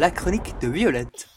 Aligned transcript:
la 0.00 0.10
chronique 0.10 0.54
de 0.62 0.68
Violette. 0.68 1.28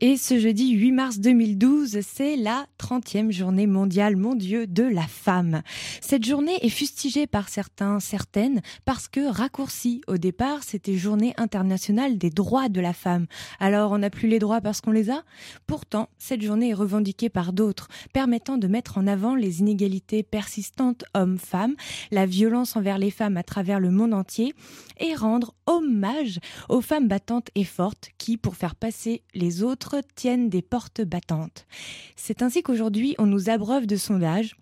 Et 0.00 0.16
ce 0.16 0.38
jeudi 0.38 0.74
8 0.74 0.92
mars 0.92 1.18
2012, 1.18 2.02
c'est 2.02 2.36
la 2.36 2.66
30e 2.78 3.32
journée 3.32 3.66
mondiale, 3.66 4.14
mon 4.14 4.36
Dieu, 4.36 4.68
de 4.68 4.84
la 4.84 5.08
femme. 5.08 5.62
Cette 6.00 6.24
journée 6.24 6.56
est 6.64 6.68
fustigée 6.68 7.26
par 7.26 7.48
certains, 7.48 7.98
certaines, 7.98 8.60
parce 8.84 9.08
que 9.08 9.28
raccourcie. 9.28 10.02
Au 10.06 10.16
départ, 10.16 10.62
c'était 10.62 10.96
journée 10.96 11.34
internationale 11.36 12.16
des 12.16 12.30
droits 12.30 12.68
de 12.68 12.80
la 12.80 12.92
femme. 12.92 13.26
Alors, 13.58 13.90
on 13.90 13.98
n'a 13.98 14.08
plus 14.08 14.28
les 14.28 14.38
droits 14.38 14.60
parce 14.60 14.80
qu'on 14.80 14.92
les 14.92 15.10
a? 15.10 15.24
Pourtant, 15.66 16.08
cette 16.16 16.42
journée 16.42 16.68
est 16.68 16.74
revendiquée 16.74 17.28
par 17.28 17.52
d'autres, 17.52 17.88
permettant 18.12 18.56
de 18.56 18.68
mettre 18.68 18.98
en 18.98 19.08
avant 19.08 19.34
les 19.34 19.58
inégalités 19.58 20.22
persistantes 20.22 21.04
hommes-femmes, 21.14 21.74
la 22.12 22.24
violence 22.24 22.76
envers 22.76 22.98
les 22.98 23.10
femmes 23.10 23.36
à 23.36 23.42
travers 23.42 23.80
le 23.80 23.90
monde 23.90 24.14
entier, 24.14 24.54
et 25.00 25.16
rendre 25.16 25.54
hommage 25.66 26.38
aux 26.68 26.82
femmes 26.82 27.08
battantes 27.08 27.48
et 27.56 27.64
fortes 27.64 28.10
qui, 28.16 28.36
pour 28.36 28.54
faire 28.54 28.76
passer 28.76 29.22
les 29.34 29.64
autres, 29.64 29.87
tiennent 30.14 30.48
des 30.48 30.62
portes 30.62 31.02
battantes. 31.02 31.66
C'est 32.16 32.42
ainsi 32.42 32.62
qu'aujourd'hui 32.62 33.14
on 33.18 33.26
nous 33.26 33.50
abreuve 33.50 33.86
de 33.86 33.96
sondages 33.96 34.56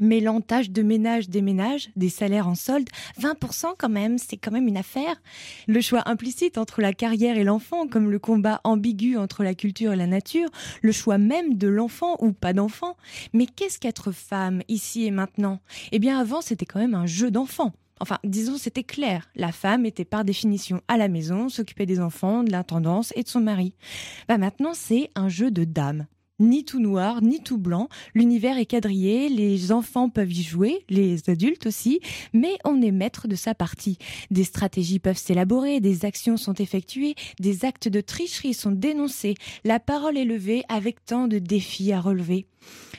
mêlant 0.00 0.40
tâches 0.40 0.70
de 0.70 0.82
ménage 0.82 1.28
des 1.28 1.42
ménages, 1.42 1.90
des 1.96 2.08
salaires 2.08 2.48
en 2.48 2.54
solde, 2.54 2.88
20% 3.20 3.74
quand 3.78 3.88
même, 3.88 4.18
c'est 4.18 4.36
quand 4.36 4.50
même 4.50 4.68
une 4.68 4.76
affaire. 4.76 5.20
Le 5.66 5.80
choix 5.80 6.02
implicite 6.06 6.58
entre 6.58 6.80
la 6.80 6.92
carrière 6.92 7.36
et 7.36 7.44
l'enfant, 7.44 7.86
comme 7.86 8.10
le 8.10 8.18
combat 8.18 8.60
ambigu 8.64 9.16
entre 9.16 9.42
la 9.44 9.54
culture 9.54 9.92
et 9.92 9.96
la 9.96 10.06
nature, 10.06 10.48
le 10.82 10.92
choix 10.92 11.18
même 11.18 11.56
de 11.56 11.68
l'enfant 11.68 12.16
ou 12.20 12.32
pas 12.32 12.52
d'enfant. 12.52 12.96
Mais 13.32 13.46
qu'est-ce 13.46 13.78
qu'être 13.78 14.12
femme 14.12 14.62
ici 14.68 15.04
et 15.04 15.10
maintenant? 15.10 15.60
Eh 15.92 15.98
bien 15.98 16.18
avant 16.18 16.40
c'était 16.40 16.66
quand 16.66 16.80
même 16.80 16.94
un 16.94 17.06
jeu 17.06 17.30
d'enfant. 17.30 17.72
Enfin, 18.00 18.18
disons, 18.24 18.56
c'était 18.56 18.82
clair. 18.82 19.28
La 19.34 19.52
femme 19.52 19.84
était 19.84 20.04
par 20.04 20.24
définition 20.24 20.80
à 20.88 20.96
la 20.96 21.08
maison, 21.08 21.48
s'occupait 21.48 21.86
des 21.86 22.00
enfants, 22.00 22.42
de 22.42 22.50
l'intendance 22.50 23.12
et 23.14 23.22
de 23.22 23.28
son 23.28 23.40
mari. 23.40 23.74
Bah 24.28 24.38
maintenant, 24.38 24.72
c'est 24.74 25.10
un 25.14 25.28
jeu 25.28 25.50
de 25.50 25.64
dames 25.64 26.06
ni 26.40 26.64
tout 26.64 26.80
noir, 26.80 27.22
ni 27.22 27.40
tout 27.40 27.58
blanc. 27.58 27.88
L'univers 28.14 28.58
est 28.58 28.66
quadrillé, 28.66 29.28
les 29.28 29.70
enfants 29.70 30.08
peuvent 30.08 30.32
y 30.32 30.42
jouer, 30.42 30.84
les 30.88 31.28
adultes 31.28 31.66
aussi, 31.66 32.00
mais 32.32 32.56
on 32.64 32.82
est 32.82 32.90
maître 32.90 33.28
de 33.28 33.36
sa 33.36 33.54
partie. 33.54 33.98
Des 34.30 34.44
stratégies 34.44 34.98
peuvent 34.98 35.18
s'élaborer, 35.18 35.80
des 35.80 36.04
actions 36.04 36.36
sont 36.36 36.54
effectuées, 36.54 37.14
des 37.38 37.64
actes 37.64 37.88
de 37.88 38.00
tricherie 38.00 38.54
sont 38.54 38.72
dénoncés, 38.72 39.34
la 39.64 39.78
parole 39.78 40.16
est 40.16 40.24
levée 40.24 40.64
avec 40.68 41.04
tant 41.04 41.28
de 41.28 41.38
défis 41.38 41.92
à 41.92 42.00
relever. 42.00 42.46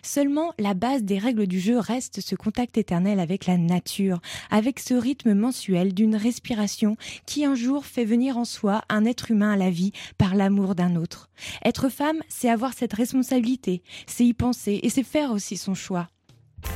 Seulement, 0.03 0.53
la 0.57 0.73
base 0.73 1.03
des 1.03 1.19
règles 1.19 1.47
du 1.47 1.59
jeu 1.59 1.77
reste 1.77 2.21
ce 2.21 2.35
contact 2.35 2.77
éternel 2.77 3.19
avec 3.19 3.45
la 3.45 3.57
nature, 3.57 4.19
avec 4.49 4.79
ce 4.79 4.93
rythme 4.93 5.33
mensuel 5.33 5.93
d'une 5.93 6.15
respiration 6.15 6.97
qui 7.25 7.45
un 7.45 7.55
jour 7.55 7.85
fait 7.85 8.05
venir 8.05 8.37
en 8.37 8.45
soi 8.45 8.81
un 8.89 9.05
être 9.05 9.31
humain 9.31 9.53
à 9.53 9.57
la 9.57 9.69
vie 9.69 9.91
par 10.17 10.35
l'amour 10.35 10.75
d'un 10.75 10.95
autre. 10.95 11.29
Être 11.63 11.89
femme, 11.89 12.21
c'est 12.29 12.49
avoir 12.49 12.73
cette 12.73 12.93
responsabilité, 12.93 13.83
c'est 14.07 14.25
y 14.25 14.33
penser 14.33 14.79
et 14.81 14.89
c'est 14.89 15.03
faire 15.03 15.31
aussi 15.31 15.57
son 15.57 15.75
choix. 15.75 16.07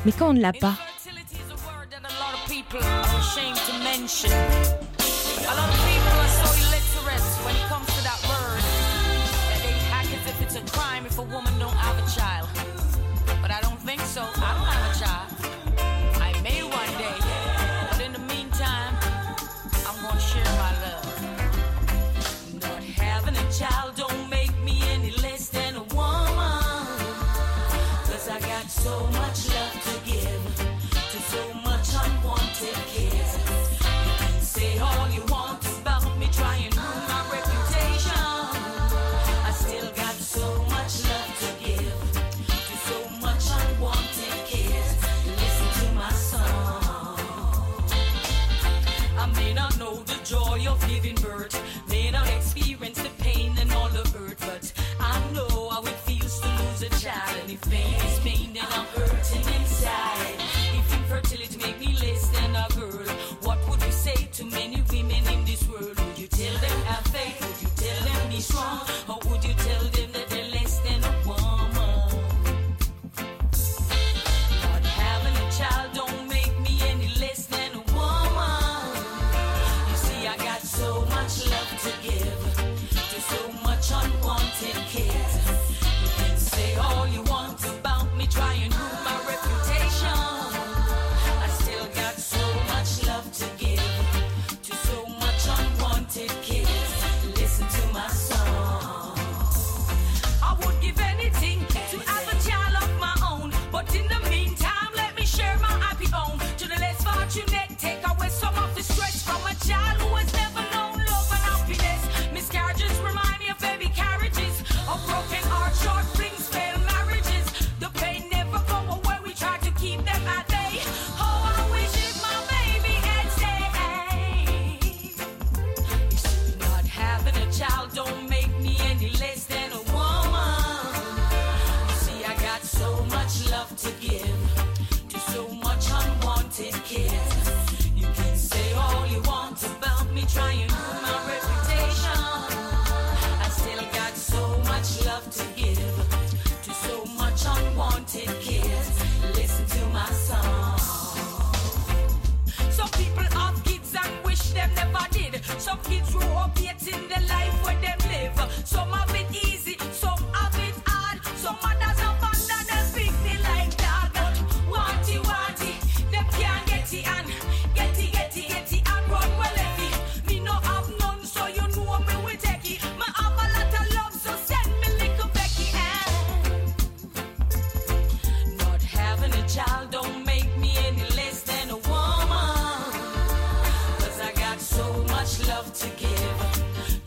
Mais 0.06 0.12
quand 0.12 0.30
on 0.30 0.34
ne 0.34 0.42
l'a 0.42 0.54
pas, 0.54 0.78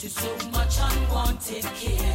so 0.09 0.49
much 0.51 0.79
unwanted 0.81 1.65
kids. 1.75 2.08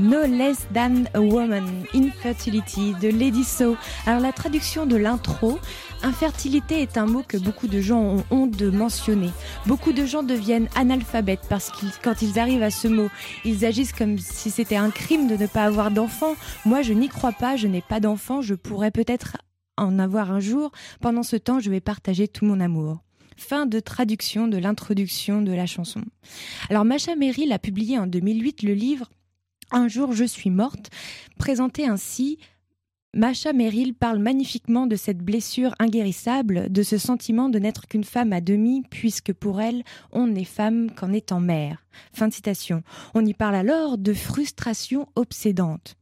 No 0.00 0.24
Less 0.24 0.68
Than 0.72 1.06
a 1.12 1.20
Woman, 1.20 1.84
Infertility 1.92 2.94
de 3.00 3.08
Lady 3.08 3.42
So. 3.42 3.76
Alors 4.06 4.20
la 4.20 4.32
traduction 4.32 4.86
de 4.86 4.94
l'intro, 4.94 5.58
infertilité 6.04 6.82
est 6.82 6.96
un 6.96 7.06
mot 7.06 7.24
que 7.26 7.36
beaucoup 7.36 7.66
de 7.66 7.80
gens 7.80 8.00
ont 8.00 8.24
honte 8.30 8.52
de 8.52 8.70
mentionner. 8.70 9.30
Beaucoup 9.66 9.92
de 9.92 10.06
gens 10.06 10.22
deviennent 10.22 10.68
analphabètes 10.76 11.46
parce 11.48 11.72
qu'ils, 11.72 11.90
quand 12.04 12.22
ils 12.22 12.38
arrivent 12.38 12.62
à 12.62 12.70
ce 12.70 12.86
mot, 12.86 13.08
ils 13.44 13.64
agissent 13.64 13.92
comme 13.92 14.18
si 14.18 14.50
c'était 14.50 14.76
un 14.76 14.90
crime 14.90 15.26
de 15.26 15.36
ne 15.36 15.48
pas 15.48 15.64
avoir 15.64 15.90
d'enfants. 15.90 16.36
Moi, 16.64 16.82
je 16.82 16.92
n'y 16.92 17.08
crois 17.08 17.32
pas, 17.32 17.56
je 17.56 17.66
n'ai 17.66 17.82
pas 17.82 17.98
d'enfants, 17.98 18.40
je 18.40 18.54
pourrais 18.54 18.92
peut-être 18.92 19.36
en 19.76 19.98
avoir 19.98 20.30
un 20.30 20.40
jour. 20.40 20.70
Pendant 21.00 21.24
ce 21.24 21.34
temps, 21.34 21.58
je 21.58 21.70
vais 21.70 21.80
partager 21.80 22.28
tout 22.28 22.44
mon 22.44 22.60
amour. 22.60 22.98
Fin 23.36 23.66
de 23.66 23.80
traduction 23.80 24.46
de 24.46 24.58
l'introduction 24.58 25.42
de 25.42 25.52
la 25.52 25.66
chanson. 25.66 26.02
Alors 26.70 26.84
Macha 26.84 27.16
Merrill 27.16 27.52
a 27.52 27.58
publié 27.58 27.98
en 27.98 28.06
2008 28.06 28.62
le 28.62 28.74
livre 28.74 29.10
un 29.70 29.88
jour 29.88 30.12
je 30.12 30.24
suis 30.24 30.50
morte, 30.50 30.90
présenté 31.38 31.86
ainsi, 31.86 32.38
Macha 33.14 33.54
Merrill 33.54 33.94
parle 33.94 34.18
magnifiquement 34.18 34.86
de 34.86 34.94
cette 34.94 35.18
blessure 35.18 35.74
inguérissable, 35.78 36.70
de 36.70 36.82
ce 36.82 36.98
sentiment 36.98 37.48
de 37.48 37.58
n'être 37.58 37.86
qu'une 37.86 38.04
femme 38.04 38.34
à 38.34 38.42
demi, 38.42 38.82
puisque 38.90 39.32
pour 39.32 39.62
elle, 39.62 39.82
on 40.12 40.26
n'est 40.26 40.44
femme 40.44 40.90
qu'en 40.90 41.12
étant 41.12 41.40
mère. 41.40 41.86
Fin 42.12 42.28
de 42.28 42.34
citation. 42.34 42.82
On 43.14 43.24
y 43.24 43.32
parle 43.32 43.54
alors 43.54 43.96
de 43.96 44.12
frustration 44.12 45.08
obsédante. 45.16 45.96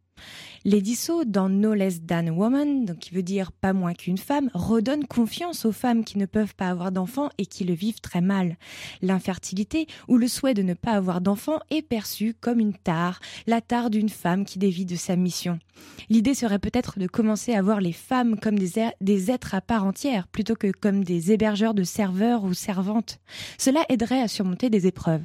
Lady 0.68 0.96
So, 0.96 1.24
dans 1.24 1.48
No 1.48 1.74
Less 1.74 2.04
Than 2.04 2.26
a 2.26 2.30
Woman, 2.32 2.86
donc 2.86 2.98
qui 2.98 3.14
veut 3.14 3.22
dire 3.22 3.52
pas 3.52 3.72
moins 3.72 3.94
qu'une 3.94 4.18
femme, 4.18 4.50
redonne 4.52 5.06
confiance 5.06 5.64
aux 5.64 5.70
femmes 5.70 6.02
qui 6.02 6.18
ne 6.18 6.26
peuvent 6.26 6.56
pas 6.56 6.66
avoir 6.70 6.90
d'enfants 6.90 7.30
et 7.38 7.46
qui 7.46 7.62
le 7.62 7.72
vivent 7.72 8.00
très 8.00 8.20
mal. 8.20 8.56
L'infertilité 9.00 9.86
ou 10.08 10.16
le 10.16 10.26
souhait 10.26 10.54
de 10.54 10.62
ne 10.62 10.74
pas 10.74 10.90
avoir 10.90 11.20
d'enfants 11.20 11.60
est 11.70 11.82
perçu 11.82 12.34
comme 12.34 12.58
une 12.58 12.74
tare, 12.74 13.20
la 13.46 13.60
tare 13.60 13.90
d'une 13.90 14.08
femme 14.08 14.44
qui 14.44 14.58
dévie 14.58 14.86
de 14.86 14.96
sa 14.96 15.14
mission. 15.14 15.60
L'idée 16.08 16.34
serait 16.34 16.58
peut-être 16.58 16.98
de 16.98 17.06
commencer 17.06 17.54
à 17.54 17.62
voir 17.62 17.80
les 17.80 17.92
femmes 17.92 18.40
comme 18.40 18.58
des, 18.58 18.80
er- 18.80 18.96
des 19.00 19.30
êtres 19.30 19.54
à 19.54 19.60
part 19.60 19.84
entière, 19.84 20.26
plutôt 20.26 20.56
que 20.56 20.72
comme 20.72 21.04
des 21.04 21.30
hébergeurs 21.30 21.74
de 21.74 21.84
serveurs 21.84 22.42
ou 22.42 22.54
servantes. 22.54 23.20
Cela 23.56 23.84
aiderait 23.88 24.22
à 24.22 24.26
surmonter 24.26 24.68
des 24.68 24.88
épreuves. 24.88 25.22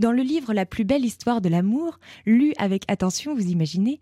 Dans 0.00 0.10
le 0.10 0.22
livre 0.22 0.52
La 0.52 0.66
plus 0.66 0.84
belle 0.84 1.04
histoire 1.04 1.40
de 1.40 1.48
l'amour, 1.48 2.00
lu 2.26 2.54
avec 2.58 2.82
attention, 2.88 3.36
vous 3.36 3.46
imaginez, 3.46 4.00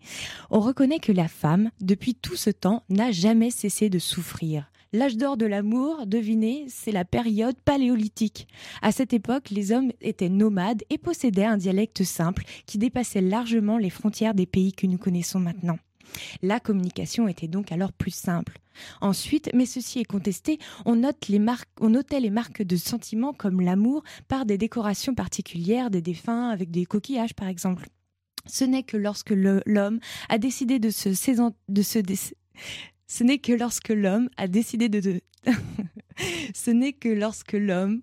on 0.49 0.59
reconnaît 0.79 0.99
que 0.99 1.11
la 1.11 1.27
femme, 1.27 1.71
depuis 1.81 2.15
tout 2.15 2.37
ce 2.37 2.49
temps, 2.49 2.83
n'a 2.87 3.11
jamais 3.11 3.51
cessé 3.51 3.89
de 3.89 3.99
souffrir. 3.99 4.71
L'âge 4.93 5.17
d'or 5.17 5.35
de 5.35 5.45
l'amour, 5.45 6.07
devinez, 6.07 6.67
c'est 6.69 6.93
la 6.93 7.03
période 7.03 7.59
paléolithique. 7.65 8.47
À 8.81 8.93
cette 8.93 9.11
époque, 9.11 9.49
les 9.49 9.73
hommes 9.73 9.91
étaient 9.99 10.29
nomades 10.29 10.83
et 10.89 10.97
possédaient 10.97 11.43
un 11.43 11.57
dialecte 11.57 12.05
simple 12.05 12.45
qui 12.65 12.77
dépassait 12.77 13.19
largement 13.19 13.77
les 13.77 13.89
frontières 13.89 14.33
des 14.33 14.45
pays 14.45 14.71
que 14.71 14.87
nous 14.87 14.97
connaissons 14.97 15.39
maintenant. 15.39 15.77
La 16.41 16.61
communication 16.61 17.27
était 17.27 17.49
donc 17.49 17.73
alors 17.73 17.91
plus 17.91 18.15
simple. 18.15 18.57
Ensuite, 19.01 19.49
mais 19.53 19.65
ceci 19.65 19.99
est 19.99 20.05
contesté, 20.05 20.59
on, 20.85 20.95
note 20.95 21.27
les 21.27 21.39
marques, 21.39 21.69
on 21.81 21.89
notait 21.89 22.21
les 22.21 22.29
marques 22.29 22.63
de 22.63 22.77
sentiments 22.77 23.33
comme 23.33 23.59
l'amour 23.59 24.01
par 24.29 24.45
des 24.45 24.57
décorations 24.57 25.13
particulières 25.13 25.89
des 25.89 26.01
défunts 26.01 26.47
avec 26.47 26.71
des 26.71 26.85
coquillages 26.85 27.35
par 27.35 27.49
exemple. 27.49 27.89
Ce 28.45 28.63
n'est 28.65 28.83
que 28.83 28.97
lorsque 28.97 29.31
l'homme 29.31 29.99
a 30.29 30.37
décidé 30.37 30.79
de 30.79 30.89
se 30.89 31.13
saison- 31.13 31.53
de 31.67 31.81
se 31.81 31.99
ce 33.07 33.23
n'est 33.23 33.39
que 33.39 33.53
lorsque 33.53 33.89
l'homme 33.89 34.29
a 34.37 34.47
décidé 34.47 34.89
de, 34.89 34.99
de- 34.99 35.21
ce 36.53 36.71
n'est 36.71 36.93
que 36.93 37.09
lorsque 37.09 37.53
l'homme 37.53 38.01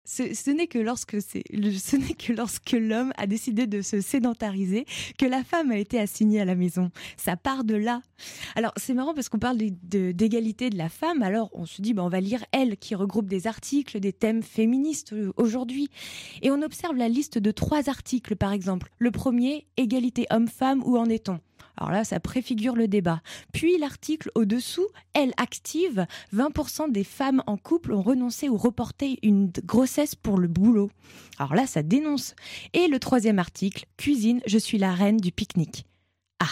ce, 0.04 0.50
n'est 0.50 0.66
que 0.66 2.32
lorsque 2.32 2.72
l'homme 2.72 3.12
a 3.16 3.26
décidé 3.26 3.66
de 3.66 3.82
se 3.82 4.00
sédentariser 4.00 4.84
que 5.18 5.26
la 5.26 5.44
femme 5.44 5.70
a 5.70 5.78
été 5.78 5.98
assignée 6.00 6.40
à 6.40 6.44
la 6.44 6.54
maison. 6.54 6.90
Ça 7.16 7.36
part 7.36 7.64
de 7.64 7.74
là. 7.74 8.02
Alors 8.56 8.72
c'est 8.76 8.94
marrant 8.94 9.14
parce 9.14 9.28
qu'on 9.28 9.38
parle 9.38 9.58
d'égalité 9.58 10.70
de, 10.70 10.78
la 10.78 10.88
femme. 10.88 11.22
Alors 11.22 11.50
on 11.52 11.66
se 11.66 11.82
dit 11.82 11.94
bah, 11.94 12.04
on 12.04 12.08
va 12.08 12.20
lire 12.20 12.44
elle 12.52 12.76
qui 12.76 12.94
regroupe 12.94 13.28
des 13.28 13.46
articles, 13.46 14.00
des 14.00 14.12
thèmes 14.12 14.42
féministes 14.42 15.12
euh, 15.12 15.32
aujourd'hui. 15.36 15.88
Et 16.42 16.50
on 16.50 16.62
observe 16.62 16.96
la 16.96 17.08
liste 17.08 17.38
de 17.38 17.50
trois 17.50 17.88
articles 17.88 18.36
par 18.36 18.52
exemple. 18.52 18.90
Le 18.98 19.10
premier 19.10 19.66
égalité 19.76 20.26
homme-femme 20.30 20.82
où 20.84 20.96
en 20.96 21.06
est-on? 21.06 21.40
Alors 21.76 21.90
là, 21.90 22.04
ça 22.04 22.20
préfigure 22.20 22.76
le 22.76 22.88
débat. 22.88 23.22
Puis 23.52 23.78
l'article 23.78 24.30
au-dessous, 24.34 24.86
elle 25.14 25.32
active, 25.36 26.06
20% 26.34 26.92
des 26.92 27.04
femmes 27.04 27.42
en 27.46 27.56
couple 27.56 27.92
ont 27.92 28.02
renoncé 28.02 28.48
ou 28.48 28.56
reporté 28.56 29.18
une 29.22 29.50
grossesse 29.64 30.14
pour 30.14 30.38
le 30.38 30.48
boulot. 30.48 30.90
Alors 31.38 31.54
là, 31.54 31.66
ça 31.66 31.82
dénonce. 31.82 32.34
Et 32.74 32.86
le 32.86 32.98
troisième 32.98 33.38
article, 33.38 33.86
cuisine, 33.96 34.40
je 34.46 34.58
suis 34.58 34.78
la 34.78 34.92
reine 34.92 35.16
du 35.16 35.32
pique-nique. 35.32 35.86
Ah 36.38 36.46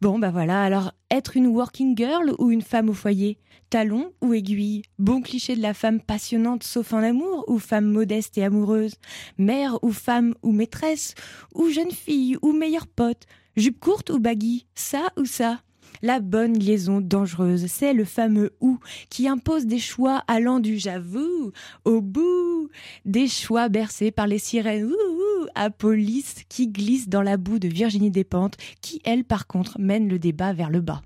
Bon, 0.00 0.18
bah 0.18 0.30
voilà, 0.30 0.62
alors 0.62 0.92
être 1.10 1.36
une 1.36 1.46
working 1.46 1.96
girl 1.96 2.34
ou 2.38 2.50
une 2.50 2.62
femme 2.62 2.90
au 2.90 2.94
foyer? 2.94 3.38
Talon 3.70 4.12
ou 4.20 4.34
aiguille? 4.34 4.82
Bon 4.98 5.22
cliché 5.22 5.56
de 5.56 5.62
la 5.62 5.72
femme 5.72 6.00
passionnante 6.00 6.62
sauf 6.62 6.92
en 6.92 7.02
amour 7.02 7.44
ou 7.48 7.58
femme 7.58 7.86
modeste 7.86 8.36
et 8.36 8.44
amoureuse? 8.44 8.96
Mère 9.38 9.82
ou 9.82 9.92
femme 9.92 10.34
ou 10.42 10.52
maîtresse? 10.52 11.14
Ou 11.54 11.70
jeune 11.70 11.90
fille 11.90 12.36
ou 12.42 12.52
meilleure 12.52 12.86
pote? 12.86 13.24
Jupe 13.56 13.78
courte 13.78 14.10
ou 14.10 14.18
baggy 14.18 14.66
Ça 14.74 15.10
ou 15.16 15.24
ça 15.24 15.60
la 16.02 16.20
bonne 16.20 16.58
liaison 16.58 17.00
dangereuse, 17.00 17.66
c'est 17.68 17.94
le 17.94 18.04
fameux 18.04 18.54
ou 18.60 18.78
qui 19.08 19.26
impose 19.26 19.64
des 19.64 19.78
choix 19.78 20.22
allant 20.28 20.60
du 20.60 20.78
j'avoue 20.78 21.52
au 21.84 22.02
bout, 22.02 22.68
des 23.06 23.26
choix 23.26 23.68
bercés 23.70 24.10
par 24.10 24.26
les 24.26 24.38
sirènes 24.38 24.84
ouh, 24.84 25.46
à 25.54 25.70
police 25.70 26.42
qui 26.48 26.68
glissent 26.68 27.08
dans 27.08 27.22
la 27.22 27.38
boue 27.38 27.58
de 27.58 27.68
Virginie 27.68 28.10
Despentes, 28.10 28.56
qui 28.82 29.00
elle 29.04 29.24
par 29.24 29.46
contre 29.46 29.80
mène 29.80 30.08
le 30.08 30.18
débat 30.18 30.52
vers 30.52 30.68
le 30.68 30.80
bas. 30.82 31.00